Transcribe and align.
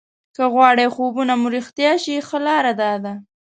که 0.35 0.43
غواړئ 0.53 0.87
خوبونه 0.95 1.33
مو 1.41 1.47
رښتیا 1.57 1.91
شي 2.03 2.15
ښه 2.27 2.37
لاره 2.45 2.73
داده. 2.81 3.13